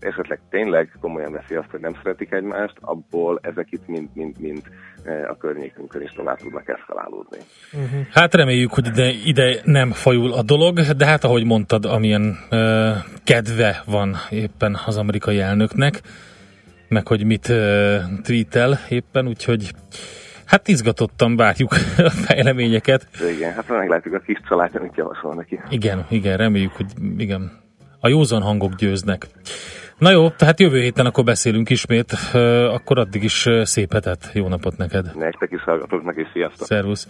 [0.00, 4.62] esetleg tényleg komolyan veszi azt, hogy nem szeretik egymást, abból ezek itt mind-mind-mind
[5.04, 7.38] eh, a környékünkön is tovább tudnak eszkalálódni.
[7.72, 8.06] Uh-huh.
[8.10, 12.96] Hát reméljük, hogy ide, ide nem fajul a dolog, de hát ahogy mondtad, amilyen uh,
[13.24, 16.00] kedve van éppen az amerikai elnöknek,
[16.88, 17.56] meg hogy mit uh,
[18.22, 19.70] tweetel éppen, úgyhogy
[20.50, 21.72] Hát izgatottan várjuk
[22.08, 23.08] a fejleményeket.
[23.36, 25.60] Igen, hát meglátjuk a kis család, amit javasol neki.
[25.68, 27.60] Igen, igen, reméljük, hogy igen,
[28.00, 29.28] a józan hangok győznek.
[29.98, 32.12] Na jó, tehát jövő héten akkor beszélünk ismét,
[32.70, 35.16] akkor addig is szép hetet, jó napot neked.
[35.16, 36.66] Nektek is hallgatóknak, és sziasztok.
[36.66, 37.08] Szervusz.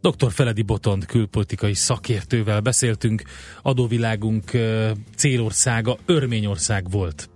[0.00, 0.30] Dr.
[0.30, 3.22] Feledi Botond külpolitikai szakértővel beszéltünk,
[3.62, 4.44] adóvilágunk
[5.16, 7.30] célországa Örményország volt.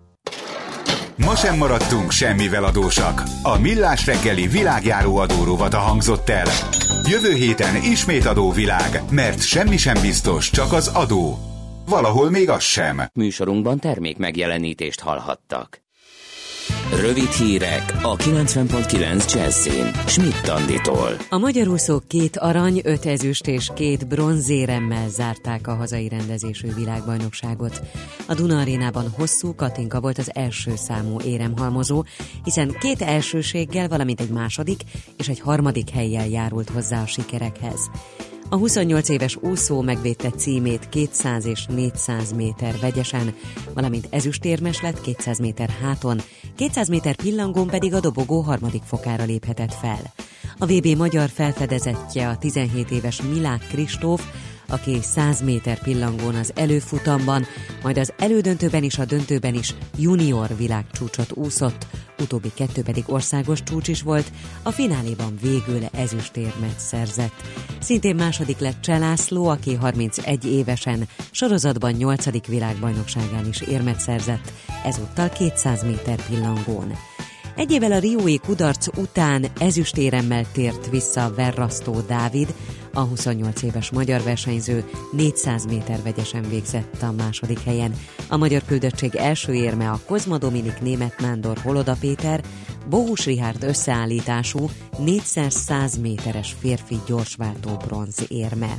[1.16, 3.22] Ma sem maradtunk semmivel adósak.
[3.42, 6.46] A Millás reggeli világjáró adóróvat a hangzott el.
[7.10, 11.55] Jövő héten ismét adóvilág, mert semmi sem biztos, csak az adó.
[11.88, 13.02] Valahol még az sem.
[13.12, 15.84] Műsorunkban termék megjelenítést hallhattak.
[17.00, 19.92] Rövid hírek a 90.9 Jazzin.
[20.06, 21.16] Schmidt Anditól.
[21.30, 27.80] A magyar úszók két arany, öt ezüst és két bronzéremmel zárták a hazai rendezésű világbajnokságot.
[28.28, 32.04] A Duna arénában hosszú Katinka volt az első számú éremhalmozó,
[32.44, 34.80] hiszen két elsőséggel, valamint egy második
[35.16, 37.90] és egy harmadik helyjel járult hozzá a sikerekhez.
[38.48, 43.34] A 28 éves úszó megvédte címét 200 és 400 méter vegyesen,
[43.74, 46.20] valamint ezüstérmes lett 200 méter háton,
[46.56, 50.12] 200 méter pillangón pedig a dobogó harmadik fokára léphetett fel.
[50.58, 54.22] A VB magyar felfedezettje a 17 éves Milák Kristóf,
[54.68, 57.46] aki 100 méter pillangón az előfutamban,
[57.82, 61.86] majd az elődöntőben is a döntőben is junior világcsúcsot úszott,
[62.20, 67.42] utóbbi kettő pedig országos csúcs is volt, a fináléban végül ezüstérmet szerzett.
[67.80, 72.46] Szintén második lett Cselászló, aki 31 évesen sorozatban 8.
[72.46, 74.52] világbajnokságán is érmet szerzett,
[74.84, 76.92] ezúttal 200 méter pillangón.
[77.56, 82.54] Egy évvel a Riói kudarc után ezüstéremmel tért vissza Verrasztó Dávid,
[82.96, 87.94] a 28 éves magyar versenyző 400 méter vegyesen végzett a második helyen.
[88.28, 92.40] A magyar küldöttség első érme a Kozma Dominik Német Nándor Holoda Péter,
[92.88, 98.76] Bohus Rihárd összeállítású 400 méteres férfi gyorsváltó bronz érme.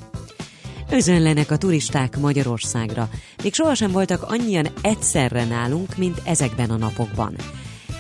[0.89, 3.09] Özönlenek a turisták Magyarországra.
[3.43, 7.35] Még sohasem voltak annyian egyszerre nálunk, mint ezekben a napokban.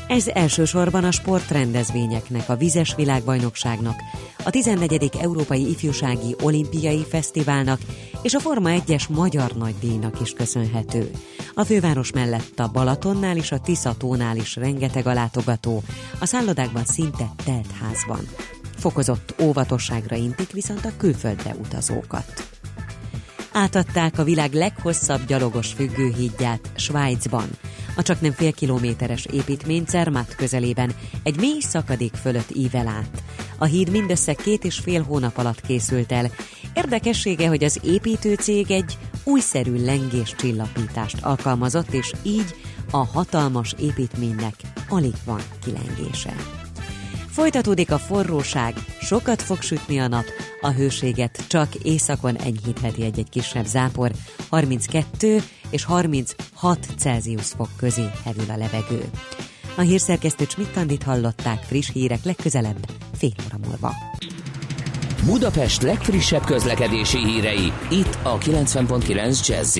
[0.07, 3.95] Ez elsősorban a sportrendezvényeknek, a vizes világbajnokságnak,
[4.43, 5.09] a 14.
[5.21, 7.79] Európai Ifjúsági Olimpiai Fesztiválnak
[8.21, 11.11] és a Forma 1-es Magyar Nagydíjnak is köszönhető.
[11.53, 15.83] A főváros mellett a Balatonnál és a Tiszatónál is rengeteg a látogató,
[16.19, 18.27] a szállodákban szinte telt házban.
[18.77, 22.56] Fokozott óvatosságra intik viszont a külföldre utazókat.
[23.57, 27.49] Átadták a világ leghosszabb gyalogos függőhídját Svájcban.
[27.95, 30.91] A csak nem fél kilométeres építmény Zermatt közelében
[31.23, 33.23] egy mély szakadék fölött ível át.
[33.57, 36.31] A híd mindössze két és fél hónap alatt készült el.
[36.73, 42.55] Érdekessége, hogy az építőcég egy újszerű lengés csillapítást alkalmazott, és így
[42.91, 44.53] a hatalmas építménynek
[44.89, 46.56] alig van kilengése.
[47.37, 50.25] Folytatódik a forróság, sokat fog sütni a nap,
[50.61, 54.11] a hőséget csak északon enyhítheti egy-egy kisebb zápor,
[54.49, 59.03] 32 és 36 Celsius fok közé hevül a levegő.
[59.75, 62.85] A hírszerkesztő Csmittandit hallották friss hírek legközelebb,
[63.17, 63.93] fél óra múlva.
[65.25, 69.77] Budapest legfrissebb közlekedési hírei, itt a 90.9 jazz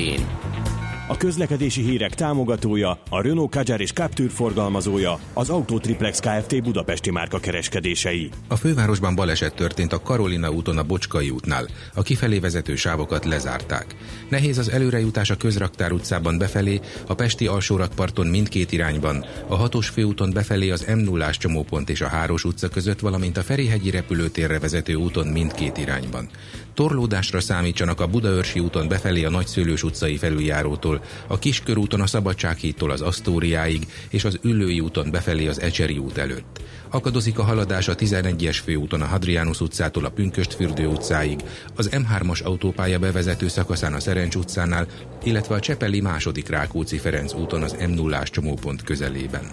[1.08, 6.64] a közlekedési hírek támogatója, a Renault Kadjar és Captur forgalmazója, az Autotriplex Kft.
[6.64, 8.30] Budapesti márka kereskedései.
[8.48, 11.68] A fővárosban baleset történt a Karolina úton a Bocskai útnál.
[11.94, 13.96] A kifelé vezető sávokat lezárták.
[14.30, 20.32] Nehéz az előrejutás a Közraktár utcában befelé, a Pesti alsórakparton mindkét irányban, a hatos főúton
[20.34, 24.94] befelé az m 0 csomópont és a Háros utca között, valamint a Ferihegyi repülőtérre vezető
[24.94, 26.30] úton mindkét irányban.
[26.78, 33.02] Torlódásra számítsanak a Budaörsi úton befelé a Nagyszőlős utcai felüljárótól, a Kiskörúton a Szabadsághídtól az
[33.02, 36.62] Asztóriáig és az Üllői úton befelé az Ecseri út előtt.
[36.90, 41.40] Akadozik a haladás a 11-es főúton a Hadrianus utcától a Pünköstfürdő utcáig,
[41.76, 44.88] az M3-as autópálya bevezető szakaszán a Szerencs utcánál,
[45.24, 49.50] illetve a Csepeli második Rákóczi Ferenc úton az m 0 csomópont közelében.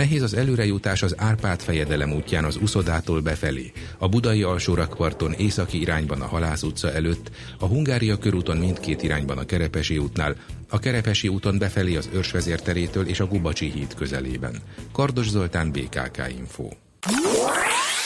[0.00, 6.20] Nehéz az előrejutás az Árpád fejedelem útján az Uszodától befelé, a budai alsórakparton északi irányban
[6.20, 10.36] a Halász utca előtt, a Hungária körúton mindkét irányban a Kerepesi útnál,
[10.68, 14.54] a Kerepesi úton befelé az Őrsvezérterétől és a Gubacsi híd közelében.
[14.92, 16.68] Kardos Zoltán, BKK Info.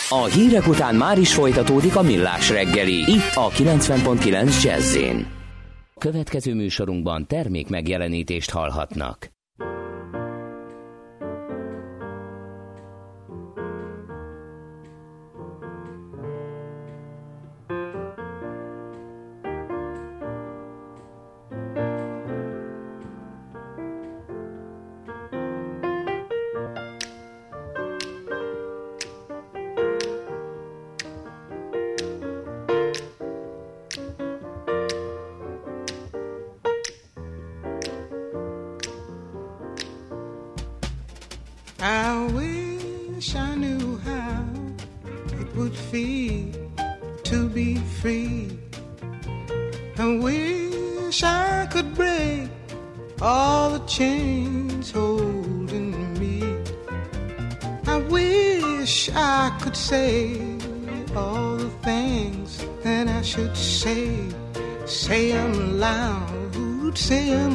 [0.09, 4.99] A hírek után már is folytatódik a millás reggeli, itt a 90.9 jazz
[5.99, 9.34] Következő műsorunkban termék megjelenítést hallhatnak.
[53.97, 56.43] chains holding me.
[57.87, 60.35] I wish I could say
[61.15, 64.11] all the things that I should say.
[64.85, 67.54] Say them loud, say them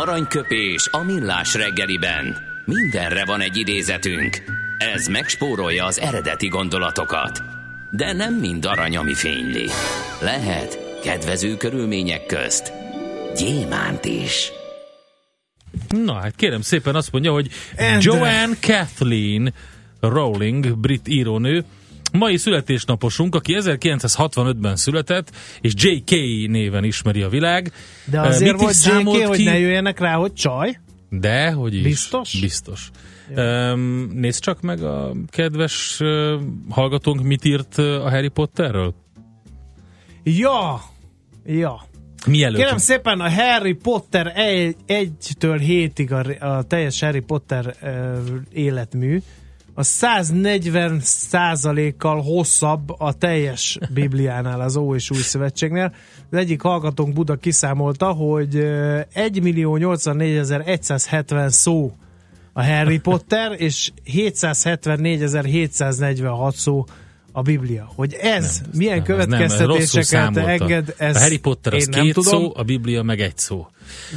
[0.00, 2.36] Aranyköpés a millás reggeliben.
[2.64, 4.42] Mindenre van egy idézetünk.
[4.94, 7.42] Ez megspórolja az eredeti gondolatokat.
[7.90, 9.68] De nem mind arany, ami fényli.
[10.20, 12.72] Lehet kedvező körülmények közt
[13.36, 14.52] gyémánt is.
[15.88, 17.50] Na hát kérem szépen azt mondja, hogy.
[17.98, 19.54] Joanne Kathleen
[20.00, 21.64] Rowling, brit írónő,
[22.18, 26.10] mai születésnaposunk, aki 1965-ben született, és J.K.
[26.50, 27.72] néven ismeri a világ.
[28.04, 30.78] De azért Mit volt J.K., hogy ne jöjjenek rá, hogy csaj?
[31.10, 31.82] De, hogy is.
[31.82, 32.40] Biztos?
[32.40, 32.90] Biztos.
[33.36, 38.94] Um, nézd csak meg a kedves uh, hallgatónk, mit írt a Harry Potterről.
[40.22, 40.80] Ja,
[41.46, 41.82] ja.
[42.26, 42.56] Mielőtt?
[42.56, 45.60] Kérem szépen, a Harry Potter 1-től
[45.96, 47.90] 7-ig a, a teljes Harry Potter uh,
[48.52, 49.20] életmű,
[49.74, 55.94] a 140 százalékkal hosszabb a teljes Bibliánál, az Ó és Új Szövetségnél.
[56.30, 58.56] Az egyik hallgatónk Buda kiszámolta, hogy
[59.12, 61.92] 1 millió 84.170 szó
[62.52, 66.84] a Harry Potter, és 774.746 szó
[67.36, 67.90] a Biblia.
[67.94, 72.32] Hogy ez nem, milyen nem, következtetéseket nem, enged, ez A Harry Potter az két tudom.
[72.32, 73.66] szó, a Biblia meg egy szó.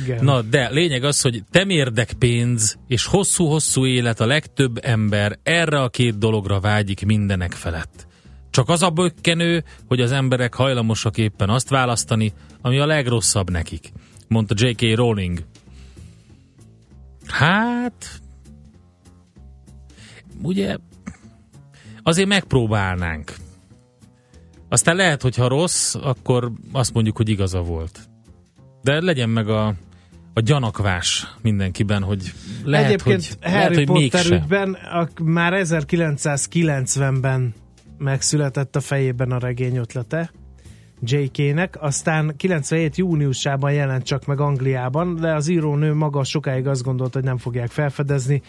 [0.03, 0.23] Igen.
[0.23, 5.89] Na, de lényeg az, hogy temérdek pénz és hosszú-hosszú élet a legtöbb ember erre a
[5.89, 8.07] két dologra vágyik mindenek felett.
[8.49, 13.91] Csak az a bökkenő, hogy az emberek hajlamosak éppen azt választani, ami a legrosszabb nekik,
[14.27, 14.95] mondta J.K.
[14.95, 15.43] Rowling.
[17.27, 18.21] Hát,
[20.41, 20.77] ugye
[22.07, 23.33] azért megpróbálnánk.
[24.69, 27.99] Aztán lehet, hogy ha rossz, akkor azt mondjuk, hogy igaza volt.
[28.81, 29.67] De legyen meg a,
[30.33, 37.53] a gyanakvás mindenkiben, hogy lehet, Egyébként hogy, Harry lehet, hogy Potter ügyben a, már 1990-ben
[37.97, 40.31] megszületett a fejében a regény ötlete.
[41.01, 42.95] J.K.-nek, aztán 97.
[42.95, 47.69] júniusában jelent csak meg Angliában, de az írónő maga sokáig azt gondolta, hogy nem fogják
[47.69, 48.41] felfedezni,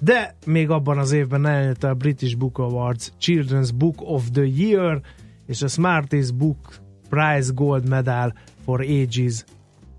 [0.00, 5.00] de még abban az évben elnyerte a British Book Awards Children's Book of the Year
[5.46, 6.74] és a Smarties Book
[7.08, 9.44] Prize Gold Medal for Ages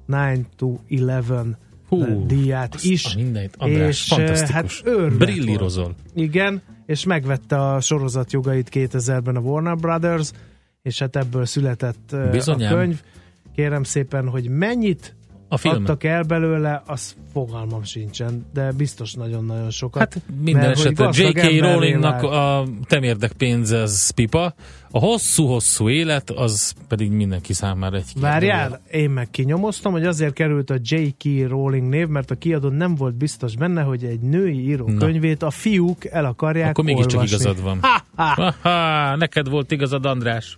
[0.07, 1.55] 9 to 11
[1.87, 3.15] Hú, díját is.
[3.15, 4.81] Mindent, András, és eh, fantasztikus.
[4.81, 5.95] hát Brillírozol.
[6.13, 10.31] Igen, és megvette a sorozat jogait 2000-ben a Warner Brothers,
[10.81, 12.73] és hát ebből született eh, Bizonyám.
[12.73, 13.01] a könyv.
[13.55, 15.15] Kérem szépen, hogy mennyit
[15.47, 15.75] a film.
[15.75, 20.01] adtak el belőle, az fogalmam sincsen, de biztos nagyon-nagyon sokat.
[20.01, 21.59] Hát minden esetre J.K.
[21.61, 24.53] Rowlingnak a temérdek pénz ez pipa,
[24.95, 30.69] a hosszú-hosszú élet az pedig mindenki számára egy Várjál, én meg kinyomoztam, hogy azért került
[30.69, 31.47] a J.K.
[31.47, 34.97] Rowling név, mert a kiadó nem volt biztos benne, hogy egy női író Na.
[34.97, 37.79] könyvét a fiúk el akarják Akkor mégiscsak igazad van.
[37.81, 38.33] Ha, ha.
[38.33, 40.57] Ha, ha, neked volt igazad, András.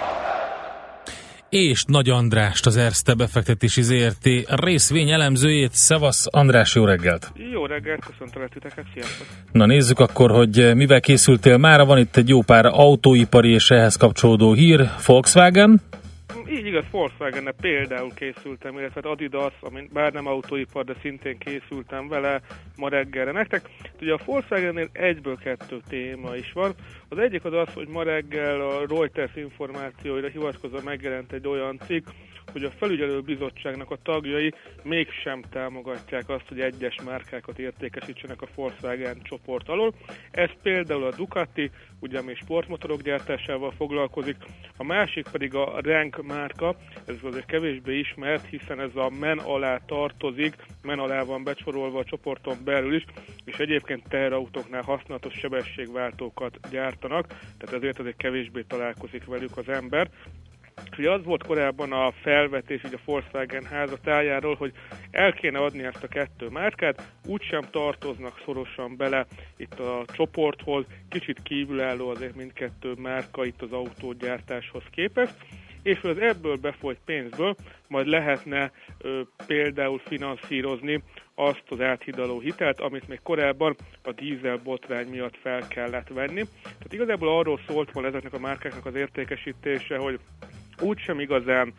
[1.51, 5.73] és Nagy Andrást, az Erste befektetési ZRT részvény elemzőjét.
[5.73, 7.31] Szevasz, András, jó reggelt!
[7.53, 9.27] Jó reggelt, köszöntelek titeket, sziasztok!
[9.51, 11.85] Na nézzük akkor, hogy mivel készültél mára.
[11.85, 14.89] Van itt egy jó pár autóipari és ehhez kapcsolódó hír.
[15.05, 15.81] Volkswagen,
[16.51, 22.41] így igaz, volkswagen például készültem, illetve Adidas, amin bár nem autóipar, de szintén készültem vele
[22.77, 23.69] ma reggelre nektek.
[24.01, 26.73] Ugye a Volkswagen-nél egyből kettő téma is van.
[27.09, 32.07] Az egyik az az, hogy ma reggel a Reuters információira hivatkozva megjelent egy olyan cikk,
[32.51, 39.21] hogy a felügyelő bizottságnak a tagjai mégsem támogatják azt, hogy egyes márkákat értékesítsenek a Volkswagen
[39.23, 39.93] csoport alól.
[40.31, 44.35] Ez például a Ducati, ugye ami sportmotorok gyártásával foglalkozik,
[44.77, 46.75] a másik pedig a Rank márka,
[47.05, 52.03] ez azért kevésbé ismert, hiszen ez a men alá tartozik, men alá van becsorolva a
[52.03, 53.05] csoporton belül is,
[53.45, 60.09] és egyébként teherautóknál használatos sebességváltókat gyártanak, tehát ezért azért kevésbé találkozik velük az ember.
[60.97, 64.71] Ugye az volt korábban a felvetés így a Volkswagen házatájáról, hogy
[65.11, 69.25] el kéne adni ezt a kettő márkát, úgysem tartoznak szorosan bele
[69.57, 75.35] itt a csoporthoz, kicsit kívülálló azért mindkettő márka itt az autógyártáshoz képest,
[75.83, 77.55] és az ebből befolyt pénzből
[77.87, 81.03] majd lehetne ö, például finanszírozni
[81.35, 86.43] azt az áthidaló hitelt, amit még korábban a dízel botrány miatt fel kellett venni.
[86.63, 90.19] Tehát igazából arról szólt volna ezeknek a márkáknak az értékesítése, hogy
[90.81, 91.73] úgy sem igazán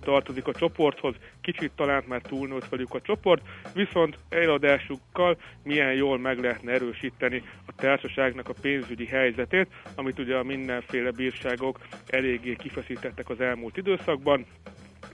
[0.00, 3.42] tartozik a csoporthoz, kicsit talán már túlnőtt velük a csoport,
[3.74, 10.42] viszont eladásukkal milyen jól meg lehetne erősíteni a társaságnak a pénzügyi helyzetét, amit ugye a
[10.42, 14.46] mindenféle bírságok eléggé kifeszítettek az elmúlt időszakban.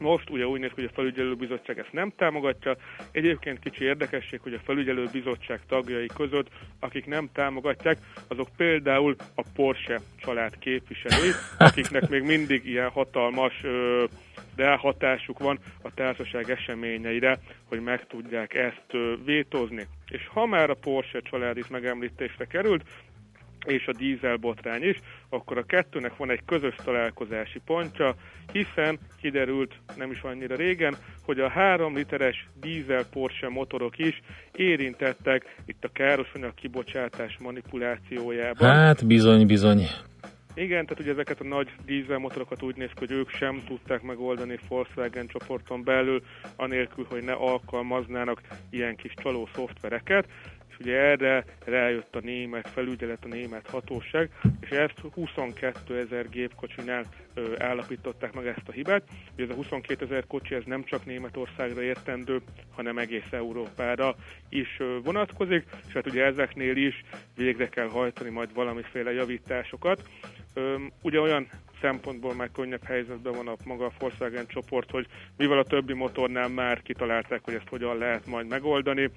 [0.00, 2.76] Most ugye úgy néz ki, hogy a felügyelőbizottság ezt nem támogatja.
[3.10, 6.48] Egyébként kicsi érdekesség, hogy a felügyelőbizottság tagjai között,
[6.80, 14.04] akik nem támogatják, azok például a Porsche család képviselői, akiknek még mindig ilyen hatalmas ö,
[14.56, 17.38] ráhatásuk van a társaság eseményeire,
[17.68, 18.92] hogy meg tudják ezt
[19.24, 19.86] vétózni.
[20.08, 22.82] És ha már a Porsche család is megemlítésre került,
[23.66, 28.14] és a dízel botrány is, akkor a kettőnek van egy közös találkozási pontja,
[28.52, 35.56] hiszen kiderült nem is annyira régen, hogy a 3 literes dízel Porsche motorok is érintettek
[35.66, 38.68] itt a károsanyag kibocsátás manipulációjában.
[38.68, 39.86] Hát bizony, bizony.
[40.58, 44.58] Igen, tehát ugye ezeket a nagy dízelmotorokat úgy néz ki, hogy ők sem tudták megoldani
[44.68, 46.22] Volkswagen csoporton belül,
[46.56, 48.40] anélkül, hogy ne alkalmaznának
[48.70, 50.26] ilyen kis csaló szoftvereket
[50.78, 57.04] és ugye erre rájött a német felügyelet, a német hatóság, és ezt 22 ezer gépkocsinál
[57.34, 59.02] ö, állapították meg ezt a hibát.
[59.34, 62.40] Ugye ez a 22 ezer kocsi ez nem csak Németországra értendő,
[62.74, 64.14] hanem egész Európára
[64.48, 67.04] is ö, vonatkozik, és hát ugye ezeknél is
[67.36, 70.02] végre kell hajtani majd valamiféle javításokat.
[70.54, 71.48] Ö, ugye olyan
[71.80, 75.06] szempontból már könnyebb helyzetben van a maga a Volkswagen csoport, hogy
[75.36, 79.10] mivel a többi motornál már kitalálták, hogy ezt hogyan lehet majd megoldani,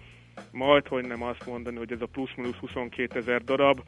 [0.52, 3.82] majd, hogy nem azt mondani, hogy ez a plusz-minusz 22 ezer darab,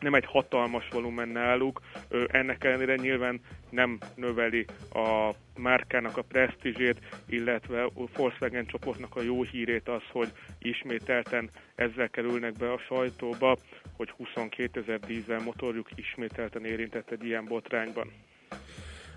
[0.00, 1.80] nem egy hatalmas volumen náluk,
[2.26, 6.98] ennek ellenére nyilván nem növeli a márkának a presztízsét,
[7.28, 13.56] illetve a Volkswagen csoportnak a jó hírét az, hogy ismételten ezzel kerülnek be a sajtóba,
[13.96, 18.12] hogy 22 ezer dízel motorjuk ismételten érintett egy ilyen botrányban.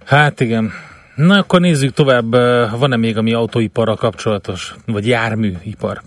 [0.06, 0.72] Hát igen.
[1.16, 2.32] Na akkor nézzük tovább,
[2.80, 6.02] van-e még ami autóiparra kapcsolatos, vagy járműipar?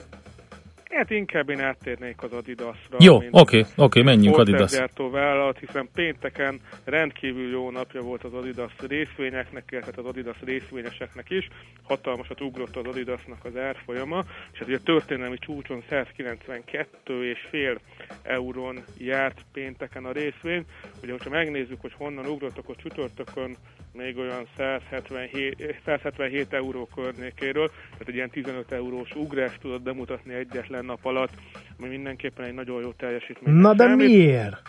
[0.95, 2.97] Hát inkább én áttérnék az Adidasra.
[2.99, 4.79] Jó, oké, oké, okay, menjünk Adidas.
[4.97, 11.49] vállalat, hiszen pénteken rendkívül jó napja volt az Adidas részvényeknek, illetve az Adidas részvényeseknek is.
[11.83, 17.79] Hatalmasat ugrott az Adidasnak az árfolyama, és ez ugye történelmi csúcson 192,5
[18.23, 20.65] eurón járt pénteken a részvény.
[21.03, 23.57] Ugye, hogyha megnézzük, hogy honnan ugrott, akkor csütörtökön
[23.93, 30.85] még olyan 177, 177 euró környékéről, tehát egy ilyen 15 eurós ugrást tudott bemutatni egyetlen
[30.85, 31.33] nap alatt,
[31.79, 33.55] ami mindenképpen egy nagyon jó teljesítmény.
[33.55, 34.09] Na de számít.
[34.09, 34.63] miért?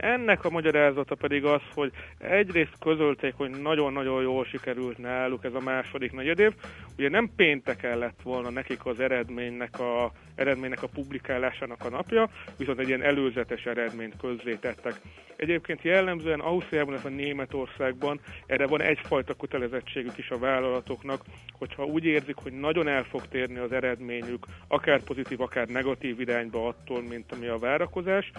[0.00, 5.60] Ennek a magyarázata pedig az, hogy egyrészt közölték, hogy nagyon-nagyon jól sikerült náluk ez a
[5.60, 6.52] második negyedév.
[6.98, 12.28] Ugye nem pénteken lett volna nekik az eredménynek a, eredménynek a publikálásának a napja,
[12.58, 15.00] viszont egy ilyen előzetes eredményt közzétettek.
[15.36, 22.36] Egyébként jellemzően Ausztriában, illetve Németországban erre van egyfajta kötelezettségük is a vállalatoknak, hogyha úgy érzik,
[22.36, 27.46] hogy nagyon el fog térni az eredményük, akár pozitív, akár negatív irányba attól, mint ami
[27.46, 28.32] a várakozás,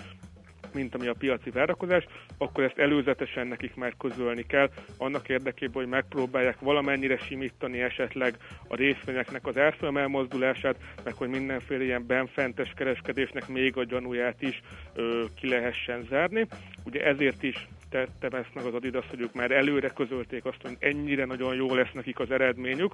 [0.73, 2.05] mint ami a piaci várakozás,
[2.37, 8.37] akkor ezt előzetesen nekik már közölni kell, annak érdekében, hogy megpróbálják valamennyire simítani esetleg
[8.67, 14.61] a részvényeknek az árfolyam elmozdulását, meg hogy mindenféle ilyen benfentes kereskedésnek még a gyanúját is
[14.93, 16.47] ö, ki lehessen zárni.
[16.83, 20.75] Ugye ezért is tettem ezt meg az Adidas, hogy ők már előre közölték azt, hogy
[20.79, 22.93] ennyire nagyon jó lesz nekik az eredményük,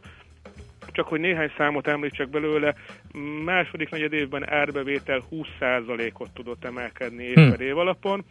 [0.91, 2.75] csak hogy néhány számot említsek belőle,
[3.43, 8.25] második negyed évben árbevétel 20%-ot tudott emelkedni év per év alapon,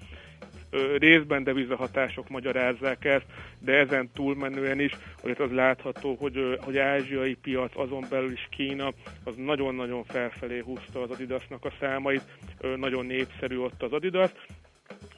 [0.98, 3.26] részben devizahatások magyarázzák ezt,
[3.58, 8.92] de ezen túlmenően is, hogy az látható, hogy, hogy ázsiai piac, azon belül is Kína,
[9.24, 12.22] az nagyon-nagyon felfelé húzta az Adidasnak a számait,
[12.76, 14.30] nagyon népszerű ott az Adidas,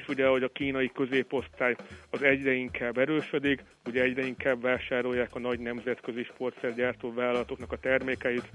[0.05, 1.77] és ugye, hogy a kínai középosztály
[2.11, 8.51] az egyre inkább erősödik, ugye egyre inkább vásárolják a nagy nemzetközi sportszergyártó vállalatoknak a termékeit,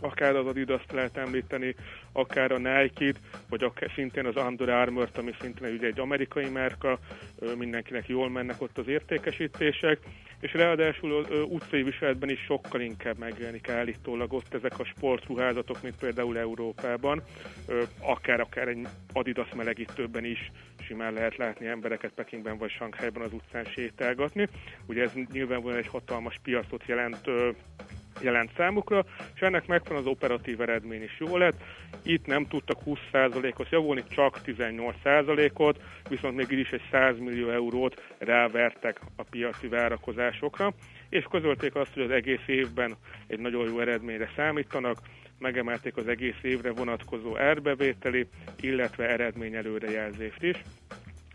[0.00, 1.74] akár az Adidas-t lehet említeni,
[2.12, 6.98] akár a Nike-t, vagy akár szintén az Under Armour-t, ami szintén ugye egy amerikai márka,
[7.58, 9.98] mindenkinek jól mennek ott az értékesítések,
[10.40, 16.38] és ráadásul utcai viseletben is sokkal inkább megjelenik állítólag ott ezek a sportruházatok, mint például
[16.38, 17.22] Európában,
[18.00, 24.48] akár-akár egy Adidas melegítőben is simán lehet látni embereket Pekingben vagy Sankhelyban az utcán sétálgatni.
[24.86, 27.20] Ugye ez nyilvánvalóan egy hatalmas piacot jelent
[28.20, 29.04] jelent számukra,
[29.34, 31.62] és ennek megvan az operatív eredmény is jó lett.
[32.02, 39.00] Itt nem tudtak 20%-ot javulni, csak 18%-ot, viszont még is egy 100 millió eurót rávertek
[39.16, 40.72] a piaci várakozásokra,
[41.08, 42.96] és közölték azt, hogy az egész évben
[43.26, 44.98] egy nagyon jó eredményre számítanak,
[45.38, 48.26] megemelték az egész évre vonatkozó árbevételi,
[48.60, 50.62] illetve eredmény előrejelzést is.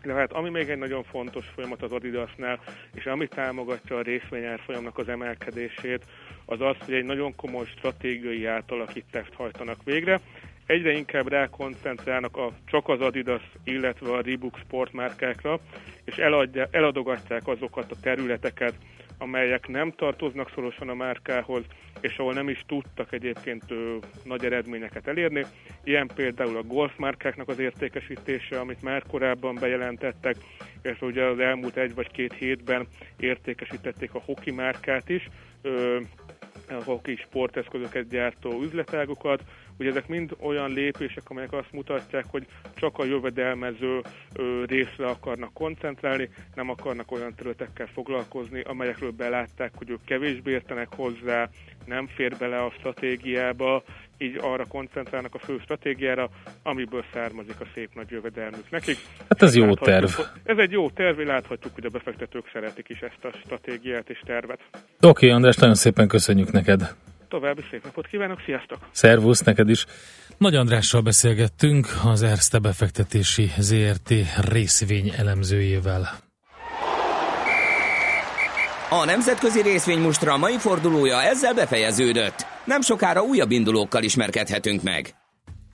[0.02, 2.60] De hát ami még egy nagyon fontos folyamat az Adidasnál,
[2.94, 6.04] és ami támogatja a részvényárfolyamnak az emelkedését,
[6.44, 10.20] az az, hogy egy nagyon komoly stratégiai átalakítást hajtanak végre.
[10.66, 15.60] Egyre inkább rákoncentrálnak a, csak az Adidas, illetve a Reebok sportmárkákra,
[16.04, 18.74] és eladja, eladogatják azokat a területeket,
[19.18, 21.64] amelyek nem tartoznak szorosan a márkához,
[22.00, 25.44] és ahol nem is tudtak egyébként ö, nagy eredményeket elérni.
[25.84, 30.36] Ilyen például a golfmárkáknak az értékesítése, amit már korábban bejelentettek,
[30.82, 32.86] és ugye az elmúlt egy vagy két hétben
[33.16, 35.28] értékesítették a hoki márkát is,
[35.62, 36.00] ö,
[36.80, 39.42] hoki sporteszközöket gyártó üzletágokat.
[39.78, 44.00] Ugye ezek mind olyan lépések, amelyek azt mutatják, hogy csak a jövedelmező
[44.66, 51.48] részre akarnak koncentrálni, nem akarnak olyan területekkel foglalkozni, amelyekről belátták, hogy ők kevésbé értenek hozzá,
[51.86, 53.82] nem fér bele a stratégiába,
[54.22, 56.30] így arra koncentrálnak a fő stratégiára,
[56.62, 58.98] amiből származik a szép nagy jövedelmük nekik.
[59.28, 60.10] Hát ez jó terv.
[60.44, 64.60] Ez egy jó terv, láthatjuk, hogy a befektetők szeretik is ezt a stratégiát és tervet.
[64.72, 66.94] Oké, okay, András, nagyon szépen köszönjük neked.
[67.28, 68.78] További szép napot kívánok, sziasztok!
[68.90, 69.86] Szervusz neked is!
[70.38, 74.14] Nagy Andrással beszélgettünk az Erste befektetési ZRT
[74.50, 76.31] részvény elemzőjével.
[79.00, 82.46] A nemzetközi részvénymustra mai fordulója ezzel befejeződött.
[82.64, 85.14] Nem sokára újabb indulókkal ismerkedhetünk meg.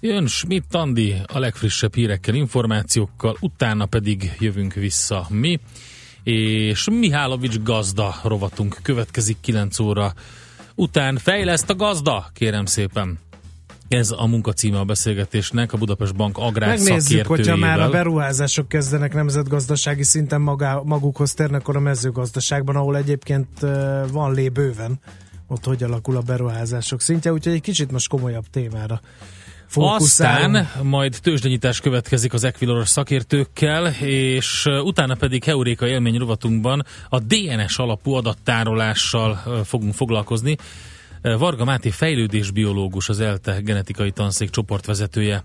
[0.01, 5.61] Jön Schmidt Andi a legfrissebb hírekkel, információkkal, utána pedig jövünk vissza mi,
[6.23, 10.13] és Mihálovics gazda rovatunk következik 9 óra
[10.75, 11.17] után.
[11.17, 13.19] Fejleszt a gazda, kérem szépen.
[13.89, 19.15] Ez a munkacíme a beszélgetésnek, a Budapest Bank agrár Megnézzük, hogyha már a beruházások kezdenek
[19.15, 23.61] nemzetgazdasági szinten magá, magukhoz térnek, akkor a mezőgazdaságban, ahol egyébként
[24.13, 25.01] van lé bőven,
[25.47, 29.01] ott hogy alakul a beruházások szintje, úgyhogy egy kicsit most komolyabb témára
[29.75, 37.79] Aztán majd tőzsdenyítás következik az Equilor szakértőkkel, és utána pedig Heuréka élmény rovatunkban a DNS
[37.79, 40.57] alapú adattárolással fogunk foglalkozni.
[41.23, 45.45] Varga Máté fejlődésbiológus, az ELTE genetikai tanszék csoportvezetője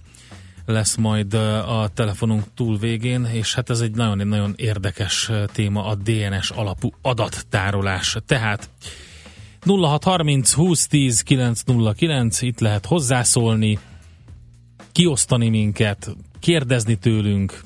[0.66, 6.50] lesz majd a telefonunk túl végén, és hát ez egy nagyon-nagyon érdekes téma, a DNS
[6.50, 8.18] alapú adattárolás.
[8.26, 8.70] Tehát
[9.66, 13.80] 0630 2010 909, itt lehet hozzászólni,
[14.92, 17.62] kiosztani minket, kérdezni tőlünk,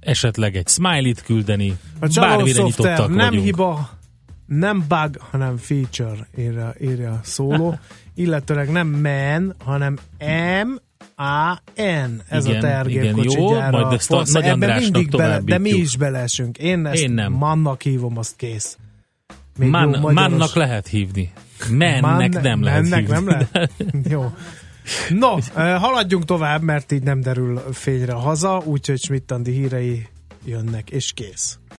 [0.00, 3.44] esetleg egy smiley-t küldeni, a bármire nyitottak nem vagyunk.
[3.44, 3.95] hiba,
[4.46, 7.78] nem bug, hanem feature, írja, írja szóló,
[8.14, 9.98] illetőleg nem man, hanem
[10.64, 10.70] M,
[11.22, 13.80] a N, ez igen, a tergépkocsi jó, gyára.
[13.80, 16.58] Majd ezt a Nagy Andrásnak mindig bele, De mi is belesünk.
[16.58, 17.32] Én ezt Én nem.
[17.32, 18.78] mannak hívom, azt kész.
[19.58, 21.32] Még Man, jó, mannak lehet hívni.
[21.70, 22.00] Mennek
[22.32, 23.14] Man, nem lehet mennek hívni.
[23.14, 23.72] nem lehet?
[24.10, 24.32] jó.
[25.08, 30.06] No, haladjunk tovább, mert így nem derül fényre haza, úgyhogy Schmidt hírei
[30.44, 31.58] jönnek, és kész.